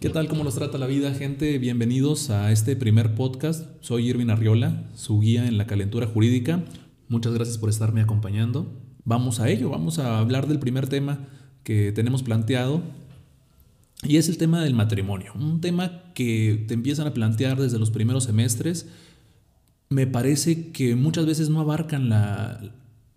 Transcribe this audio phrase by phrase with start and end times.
[0.00, 0.28] ¿Qué tal?
[0.28, 1.58] ¿Cómo nos trata la vida, gente?
[1.58, 3.66] Bienvenidos a este primer podcast.
[3.80, 6.64] Soy Irvin Arriola, su guía en la calentura jurídica.
[7.08, 8.70] Muchas gracias por estarme acompañando.
[9.04, 11.28] Vamos a ello, vamos a hablar del primer tema
[11.64, 12.82] que tenemos planteado
[14.02, 15.32] y es el tema del matrimonio.
[15.34, 18.86] Un tema que te empiezan a plantear desde los primeros semestres.
[19.92, 22.60] Me parece que muchas veces no abarcan la,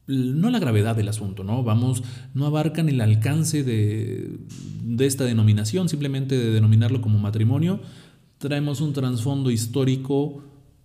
[0.08, 1.64] no la gravedad del asunto, ¿no?
[1.64, 2.04] Vamos,
[2.34, 4.40] no abarcan el alcance de,
[4.84, 7.80] de esta denominación, simplemente de denominarlo como matrimonio.
[8.40, 10.44] Traemos un trasfondo histórico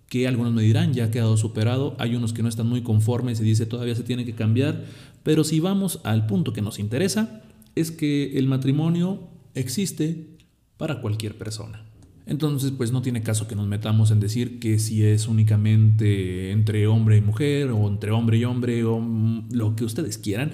[0.09, 3.41] que algunos me dirán ya ha quedado superado, hay unos que no están muy conformes
[3.41, 4.85] y dice todavía se tiene que cambiar,
[5.23, 7.43] pero si vamos al punto que nos interesa,
[7.75, 10.37] es que el matrimonio existe
[10.77, 11.85] para cualquier persona.
[12.29, 16.87] Entonces, pues no tiene caso que nos metamos en decir que si es únicamente entre
[16.87, 19.03] hombre y mujer o entre hombre y hombre o
[19.51, 20.53] lo que ustedes quieran,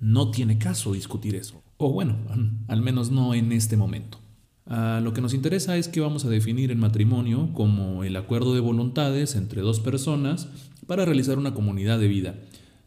[0.00, 1.62] no tiene caso discutir eso.
[1.76, 2.16] O bueno,
[2.68, 4.18] al menos no en este momento.
[4.66, 8.52] Ah, lo que nos interesa es que vamos a definir el matrimonio como el acuerdo
[8.52, 10.48] de voluntades entre dos personas
[10.88, 12.34] para realizar una comunidad de vida,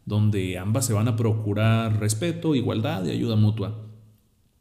[0.05, 3.86] donde ambas se van a procurar respeto, igualdad y ayuda mutua.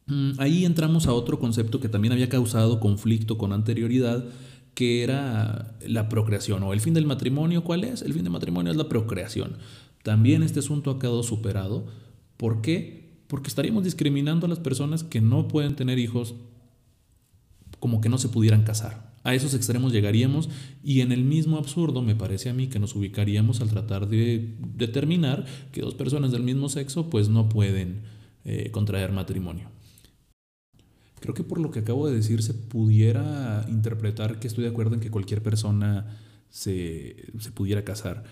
[0.07, 4.25] Mm, ahí entramos a otro concepto que también había causado conflicto con anterioridad,
[4.73, 7.63] que era la procreación o el fin del matrimonio.
[7.63, 8.01] ¿Cuál es?
[8.01, 9.57] El fin del matrimonio es la procreación.
[10.03, 11.85] También este asunto ha quedado superado.
[12.37, 13.17] ¿Por qué?
[13.27, 16.35] Porque estaríamos discriminando a las personas que no pueden tener hijos
[17.79, 19.13] como que no se pudieran casar.
[19.23, 20.49] A esos extremos llegaríamos
[20.83, 24.55] y en el mismo absurdo me parece a mí que nos ubicaríamos al tratar de
[24.75, 28.03] determinar que dos personas del mismo sexo pues no pueden
[28.45, 29.69] eh, contraer matrimonio.
[31.19, 34.95] Creo que por lo que acabo de decir se pudiera interpretar que estoy de acuerdo
[34.95, 38.23] en que cualquier persona se, pudiera casar.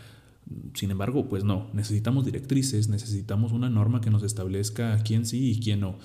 [0.75, 5.59] Sin embargo, pues no, necesitamos directrices, necesitamos una norma que nos establezca quién sí y
[5.59, 5.97] quién no.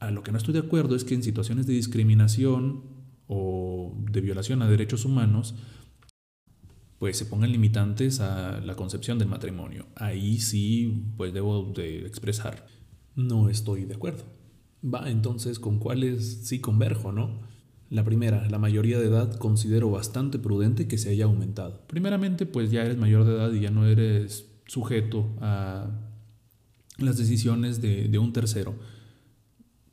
[0.00, 2.84] A lo que no estoy de acuerdo es que en situaciones de discriminación
[3.26, 5.54] o de violación a derechos humanos,
[6.98, 9.86] pues se pongan limitantes a la concepción del matrimonio.
[9.94, 12.66] Ahí sí, pues debo de expresar,
[13.14, 14.37] no estoy de acuerdo.
[14.82, 17.40] Va, entonces, ¿con cuáles sí converjo, no?
[17.90, 21.82] La primera, la mayoría de edad considero bastante prudente que se haya aumentado.
[21.86, 25.90] Primeramente, pues ya eres mayor de edad y ya no eres sujeto a
[26.98, 28.74] las decisiones de, de un tercero.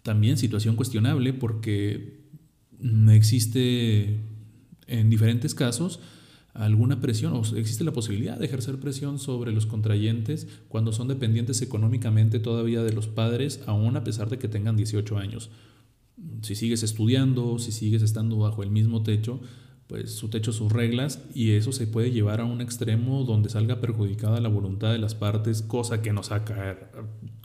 [0.04, 2.26] También situación cuestionable porque
[3.10, 4.20] existe
[4.88, 6.00] en diferentes casos
[6.56, 11.62] alguna presión o existe la posibilidad de ejercer presión sobre los contrayentes cuando son dependientes
[11.62, 15.52] económicamente todavía de los padres, aún a pesar de que tengan 18 años.
[16.42, 19.42] Si sigues estudiando, si sigues estando bajo el mismo techo,
[19.88, 23.82] pues su techo, sus reglas, y eso se puede llevar a un extremo donde salga
[23.82, 26.90] perjudicada la voluntad de las partes, cosa que nos saca,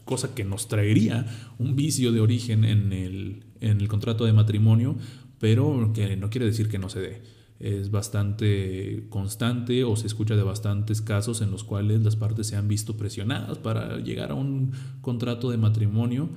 [0.05, 1.27] cosa que nos traería
[1.59, 4.97] un vicio de origen en el, en el contrato de matrimonio,
[5.41, 10.35] pero que no quiere decir que no se dé es bastante constante o se escucha
[10.35, 14.35] de bastantes casos en los cuales las partes se han visto presionadas para llegar a
[14.35, 14.73] un
[15.03, 16.31] contrato de matrimonio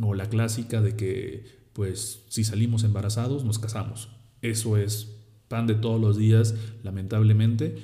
[0.00, 4.08] o la clásica de que pues si salimos embarazados nos casamos.
[4.40, 5.16] Eso es
[5.48, 7.76] pan de todos los días, lamentablemente.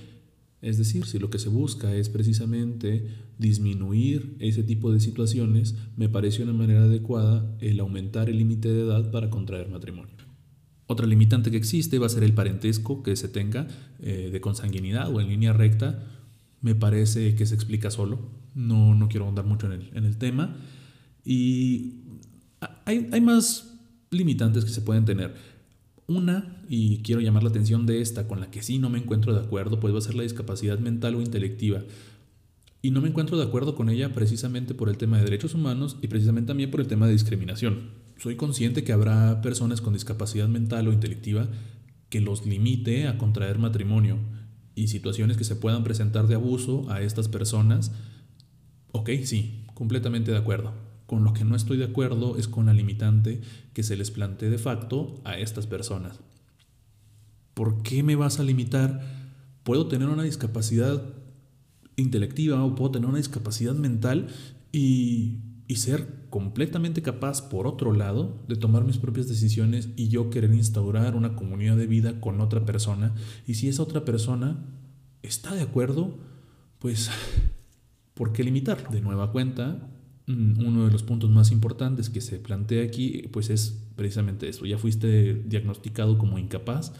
[0.62, 3.08] Es decir, si lo que se busca es precisamente
[3.38, 8.82] disminuir ese tipo de situaciones, me parece una manera adecuada el aumentar el límite de
[8.82, 10.27] edad para contraer matrimonio.
[10.90, 13.68] Otra limitante que existe va a ser el parentesco que se tenga
[14.00, 16.02] eh, de consanguinidad o en línea recta.
[16.62, 18.18] Me parece que se explica solo.
[18.54, 20.56] No, no quiero ahondar mucho en el, tema.
[21.26, 21.96] Y
[22.86, 23.78] hay, hay más
[24.10, 25.34] limitantes que se pueden tener.
[26.06, 29.34] Una, y quiero llamar la atención de esta, con la que sí no me encuentro
[29.34, 31.82] de acuerdo, pues va a ser la discapacidad mental o intelectiva.
[32.80, 35.98] Y no me encuentro de acuerdo con ella precisamente por el tema de derechos humanos
[36.00, 40.48] y precisamente también por el tema de discriminación soy consciente que habrá personas con discapacidad
[40.48, 41.48] mental o intelectiva
[42.10, 44.18] que los limite a contraer matrimonio
[44.74, 47.92] y situaciones que se puedan presentar de abuso a estas personas.
[48.92, 50.72] Ok, sí, completamente de acuerdo.
[51.06, 53.40] Con lo que no estoy de acuerdo es con la limitante
[53.72, 56.20] que se les plantee de facto a estas personas.
[57.54, 59.00] ¿Por qué me vas a limitar?
[59.62, 61.02] Puedo tener una discapacidad
[61.96, 64.28] intelectiva o puedo tener una discapacidad mental
[64.72, 70.30] y y ser completamente capaz, por otro lado, de tomar mis propias decisiones y yo
[70.30, 73.14] querer instaurar una comunidad de vida con otra persona.
[73.46, 74.64] Y si esa otra persona
[75.22, 76.18] está de acuerdo,
[76.78, 77.10] pues,
[78.14, 78.88] ¿por qué limitar?
[78.88, 79.90] De nueva cuenta,
[80.26, 84.64] mm, uno de los puntos más importantes que se plantea aquí, pues es precisamente eso.
[84.64, 86.92] Ya fuiste diagnosticado como incapaz,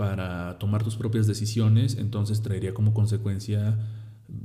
[0.00, 3.78] para tomar tus propias decisiones, entonces traería como consecuencia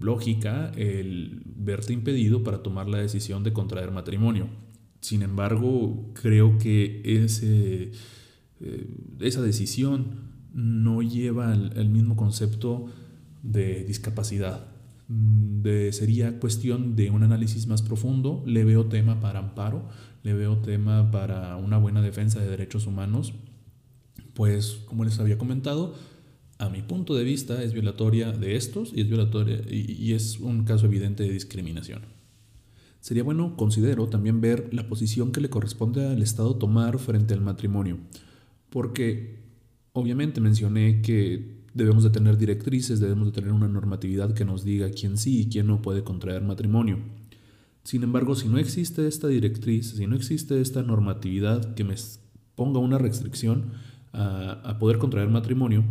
[0.01, 4.47] lógica el verte impedido para tomar la decisión de contraer matrimonio.
[5.01, 7.91] Sin embargo, creo que ese,
[8.59, 8.87] eh,
[9.19, 12.87] esa decisión no lleva el, mismo concepto
[13.43, 14.67] de discapacidad.
[15.07, 18.41] Mm, sería cuestión de un análisis más profundo.
[18.47, 19.87] Le veo tema para amparo,
[20.23, 23.33] le veo tema para una buena defensa de derechos humanos.
[24.33, 25.93] Pues, como les había comentado,
[26.65, 30.63] a mi punto de vista es violatoria de estos y es violatoria y es un
[30.63, 32.01] caso evidente de discriminación.
[33.05, 37.41] Sería bueno, considero, también ver la posición que le corresponde al Estado tomar frente al
[37.41, 37.99] matrimonio,
[38.71, 39.43] porque
[39.93, 44.89] obviamente mencioné que debemos de tener directrices, debemos de tener una normatividad que nos diga
[44.89, 46.97] quién sí y quién no puede contraer matrimonio.
[47.83, 51.93] Sin embargo, si no existe esta directriz, si no existe esta normatividad que me
[52.55, 53.73] ponga una restricción
[54.13, 55.83] a, poder contraer matrimonio,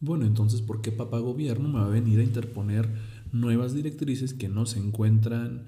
[0.00, 2.88] bueno, entonces, ¿por qué papá gobierno me va a venir a interponer
[3.32, 5.66] nuevas directrices que no se encuentran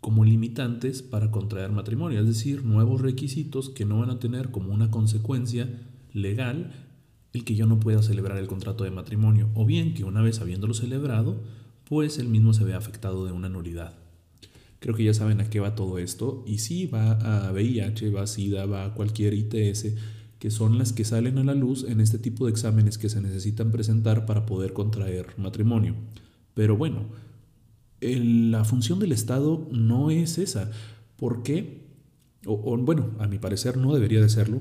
[0.00, 2.20] como limitantes para contraer matrimonio?
[2.20, 5.68] Es decir, nuevos requisitos que no van a tener como una consecuencia
[6.12, 6.72] legal
[7.32, 10.40] el que yo no pueda celebrar el contrato de matrimonio, o bien que una vez
[10.40, 11.40] habiéndolo celebrado,
[11.88, 13.94] pues el mismo se vea afectado de una nulidad.
[14.80, 17.12] Creo que ya saben a qué va todo esto, y sí va
[17.46, 19.94] a VIH, va a SIDA, va a cualquier ITS,
[20.42, 23.22] que son las que salen a la luz en este tipo de exámenes que se
[23.22, 25.94] necesitan presentar para poder contraer matrimonio.
[26.52, 27.04] Pero bueno,
[28.00, 30.68] la función del Estado no es esa.
[31.14, 31.86] ¿Por qué?
[32.44, 34.60] o, bueno, a mi parecer no debería de serlo,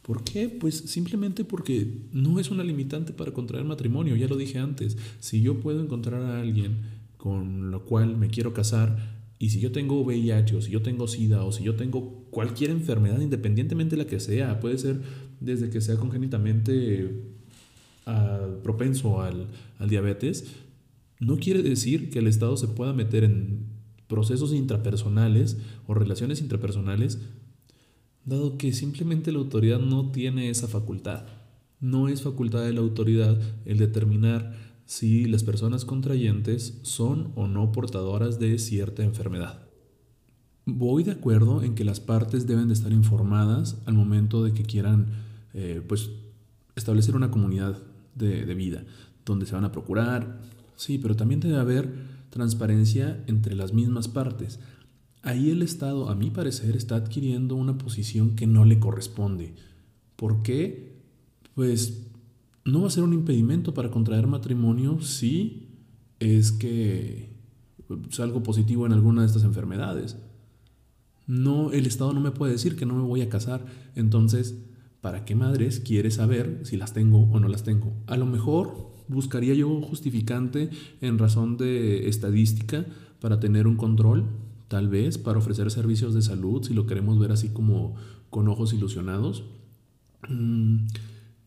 [0.00, 0.48] ¿Por qué?
[0.48, 4.96] Pues simplemente porque no es una limitante para contraer matrimonio, ya lo dije antes.
[5.20, 6.78] Si yo puedo encontrar a alguien
[7.18, 11.08] con lo cual me quiero casar y si yo tengo VIH o si yo tengo
[11.08, 15.00] SIDA o si yo tengo cualquier enfermedad, independientemente de la que sea, puede ser
[15.40, 17.24] desde que sea congénitamente
[18.06, 19.48] ah, propenso al,
[19.80, 20.46] al diabetes,
[21.18, 23.66] no quiere decir que el Estado se pueda meter en
[24.06, 25.56] procesos intrapersonales
[25.88, 27.18] o relaciones intrapersonales
[28.24, 31.24] dado que simplemente la autoridad no tiene esa facultad.
[31.80, 37.72] No es facultad de la autoridad el determinar si las personas contrayentes son o no
[37.72, 39.66] portadoras de cierta enfermedad.
[40.66, 44.64] Voy de acuerdo en que las partes deben de estar informadas al momento de que
[44.64, 45.06] quieran
[45.54, 46.10] eh, pues,
[46.76, 47.78] establecer una comunidad
[48.14, 48.84] de, de vida,
[49.24, 50.42] donde se van a procurar,
[50.76, 51.90] sí, pero también debe haber
[52.28, 54.60] transparencia entre las mismas partes.
[55.22, 59.54] Ahí el Estado, a mi parecer, está adquiriendo una posición que no le corresponde.
[60.16, 61.00] ¿Por qué?
[61.54, 62.11] Pues
[62.64, 65.68] no va a ser un impedimento para contraer matrimonio si
[66.20, 67.32] es que
[68.10, 70.16] salgo positivo en alguna de estas enfermedades.
[71.26, 73.64] No, el Estado no me puede decir que no me voy a casar.
[73.94, 74.56] Entonces,
[75.00, 77.92] ¿para qué madres quiere saber si las tengo o no las tengo?
[78.06, 80.70] A lo mejor buscaría yo justificante
[81.00, 82.86] en razón de estadística
[83.20, 84.24] para tener un control,
[84.68, 87.94] tal vez para ofrecer servicios de salud, si lo queremos ver así como
[88.30, 89.44] con ojos ilusionados.
[90.28, 90.86] Mm,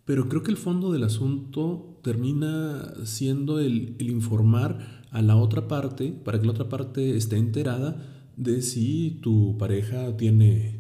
[0.06, 6.12] pero creo que el fondo del asunto termina siendo el, informar a la otra parte,
[6.12, 7.98] para que la otra parte esté enterada
[8.38, 10.80] de si tu pareja tiene,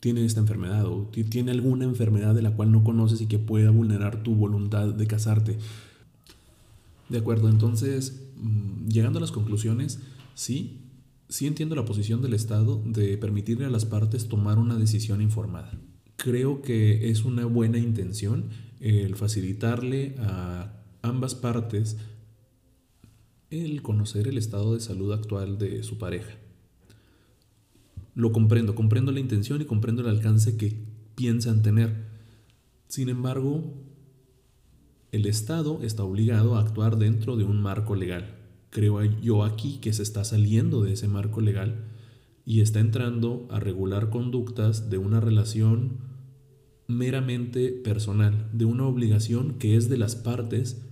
[0.00, 3.70] tiene esta enfermedad o tiene alguna enfermedad de la cual no conoces y que pueda
[3.70, 5.58] vulnerar tu voluntad de casarte.
[7.08, 10.00] De acuerdo, entonces, mm, llegando a las conclusiones,
[10.34, 10.82] sí,
[11.30, 15.72] sí entiendo la posición del Estado de permitirle a las partes tomar una decisión informada.
[16.16, 21.96] Creo que es una buena intención el facilitarle a ambas partes
[23.50, 26.36] el conocer el estado de salud actual de su pareja.
[28.14, 30.76] Lo comprendo, comprendo la intención y comprendo el alcance que
[31.14, 32.06] piensan tener.
[32.88, 33.74] Sin embargo,
[35.12, 38.36] el Estado está obligado a actuar dentro de un marco legal
[38.76, 41.86] creo yo aquí que se está saliendo de ese marco legal
[42.44, 45.96] y está entrando a regular conductas de una relación
[46.86, 50.82] meramente personal, de una obligación que es de las partes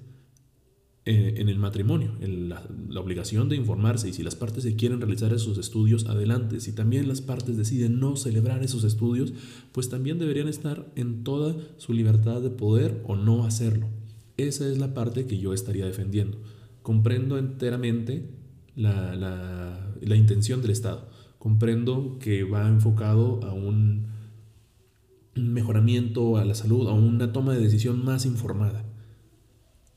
[1.06, 5.00] eh, en el matrimonio, la, la, obligación de informarse y si las partes se quieren
[5.00, 6.60] realizar esos estudios, adelante.
[6.60, 9.34] Si también las partes deciden no celebrar esos estudios,
[9.72, 13.88] pues también deberían estar en toda su libertad de poder o no hacerlo.
[14.38, 16.38] Esa es la parte que yo estaría defendiendo
[16.84, 18.28] comprendo enteramente
[18.76, 21.08] la, la, intención del Estado.
[21.38, 24.06] Comprendo que va enfocado a un
[25.37, 28.85] mejoramiento a la salud, a una toma de decisión más informada.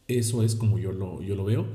[0.08, 1.66] Eso es como yo lo, yo lo veo.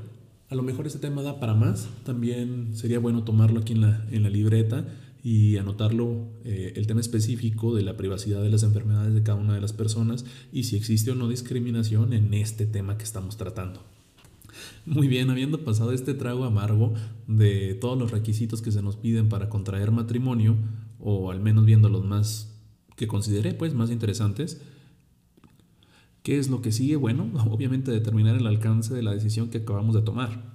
[0.49, 1.87] A lo mejor este tema da para más.
[2.03, 4.85] También sería bueno tomarlo aquí en la, en la libreta
[5.23, 9.53] y anotarlo eh, el tema específico de la privacidad de las enfermedades de cada una
[9.53, 13.81] de las personas y si existe o no discriminación en este tema que estamos tratando.
[14.85, 16.93] Muy bien, habiendo pasado este trago amargo
[17.27, 20.57] de todos los requisitos que se nos piden para contraer matrimonio,
[20.99, 22.52] o al menos viendo los más
[22.95, 24.61] que consideré pues más interesantes,
[26.21, 26.95] ¿qué es lo que sigue?
[26.95, 30.53] Bueno, obviamente determinar el alcance de la decisión que acabamos de tomar.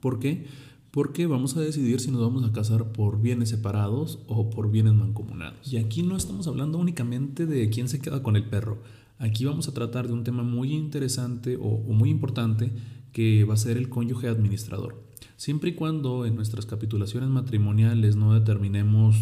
[0.00, 0.46] ¿Por qué?
[0.90, 4.94] Porque vamos a decidir si nos vamos a casar por bienes separados o por bienes
[4.94, 5.72] mancomunados.
[5.72, 8.82] Y aquí no estamos hablando únicamente de quién se queda con el perro.
[9.18, 12.72] Aquí vamos a tratar de un tema muy interesante o, muy importante
[13.12, 15.04] que va a ser el cónyuge administrador.
[15.36, 19.16] Siempre y cuando en nuestras capitulaciones matrimoniales no determinemos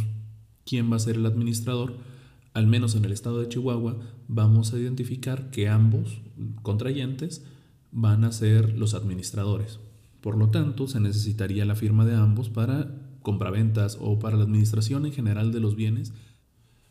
[0.68, 1.94] quién va a ser el administrador,
[2.52, 6.20] al menos en el estado de Chihuahua, vamos a identificar que ambos
[6.62, 7.44] contrayentes
[7.90, 9.80] van a ser los administradores.
[10.20, 15.06] Por lo tanto, se necesitaría la firma de ambos para compraventas o para la administración
[15.06, 16.12] en general de los bienes.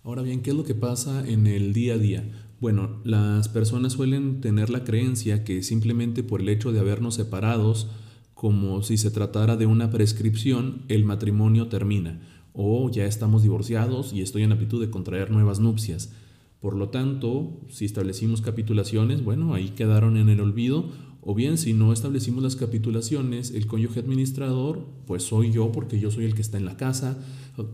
[0.03, 2.23] Ahora bien, ¿qué es lo que pasa en el día a día?
[2.59, 7.87] Bueno, las personas suelen tener la creencia que simplemente por el hecho de habernos separados,
[8.33, 12.21] como si se tratara de una prescripción, el matrimonio termina,
[12.57, 16.11] o ya estamos divorciados y estoy en aptitud de contraer nuevas nupcias.
[16.59, 20.89] Por lo tanto, si establecimos capitulaciones, bueno, ahí quedaron en el olvido
[21.29, 26.09] o bien, si no establecimos las capitulaciones, el cónyuge administrador, pues soy yo porque yo
[26.09, 27.17] soy el que está en la casa.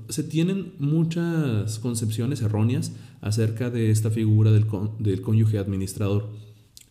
[0.09, 4.65] Se tienen muchas concepciones erróneas acerca de esta figura del,
[4.97, 6.31] del cónyuge administrador.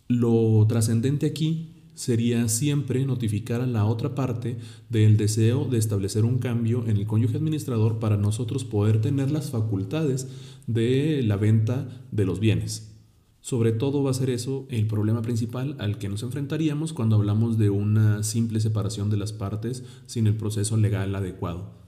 [0.06, 4.56] Lo trascendente aquí sería siempre notificar a la otra parte
[4.88, 9.50] del deseo de establecer un cambio en el cónyuge administrador para nosotros poder tener las
[9.50, 10.28] facultades
[10.66, 12.92] de la venta de los bienes.
[13.40, 17.58] Sobre todo va a ser eso el problema principal al que nos enfrentaríamos cuando hablamos
[17.58, 21.82] de una simple separación de las partes sin el proceso legal adecuado.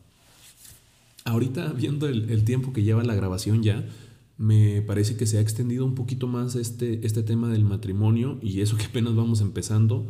[1.24, 3.86] Ahorita, viendo el, tiempo que lleva la grabación ya,
[4.36, 8.60] me parece que se ha extendido un poquito más este, este tema del matrimonio y
[8.60, 10.08] eso que apenas vamos empezando.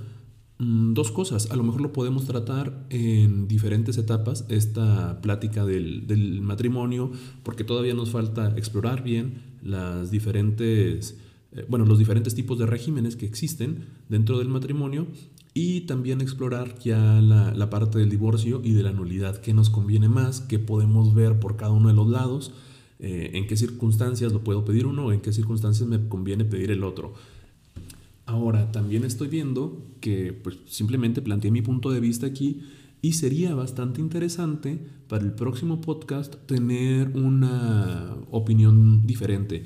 [0.59, 6.07] Mm, dos cosas, a lo mejor lo podemos tratar en diferentes etapas, esta plática del,
[6.07, 7.11] del matrimonio,
[7.43, 11.17] porque todavía nos falta explorar bien las diferentes
[11.55, 15.07] eh, bueno, los diferentes tipos de regímenes que existen dentro del matrimonio
[15.55, 20.09] y también explorar ya la, parte del divorcio y de la nulidad, qué nos conviene
[20.09, 22.53] más, qué podemos ver por cada uno de los lados,
[22.99, 26.85] eh, en qué circunstancias lo puedo pedir uno, en qué circunstancias me conviene pedir el
[26.85, 27.15] otro.
[28.27, 32.63] Ahora, también estoy viendo que pues, simplemente planteé mi punto de vista aquí
[33.03, 39.65] y sería bastante interesante para el próximo podcast tener una opinión diferente.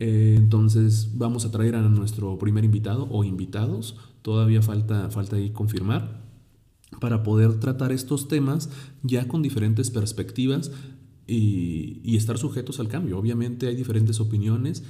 [0.00, 5.50] Eh, entonces vamos a traer a nuestro primer invitado o invitados, todavía falta, falta ahí
[5.50, 6.20] confirmar,
[7.00, 8.70] para poder tratar estos temas
[9.04, 10.72] ya con diferentes perspectivas
[11.30, 13.18] y, y estar sujetos al cambio.
[13.18, 14.82] Obviamente hay diferentes opiniones,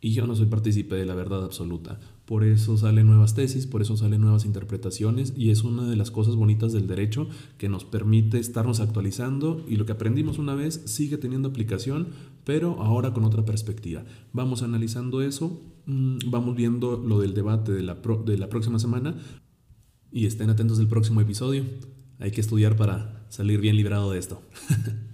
[0.00, 2.00] y yo no soy partícipe de la verdad absoluta.
[2.24, 6.10] Por eso salen nuevas tesis, por eso salen nuevas interpretaciones y es una de las
[6.10, 10.80] cosas bonitas del derecho que nos permite estarnos actualizando y lo que aprendimos una vez
[10.86, 12.08] sigue teniendo aplicación,
[12.44, 14.04] pero ahora con otra perspectiva.
[14.32, 19.16] Vamos analizando eso, mm, vamos viendo lo del debate de la, de la próxima semana
[20.10, 21.64] y estén atentos del próximo episodio.
[22.20, 24.40] Hay que estudiar para salir bien librado de esto.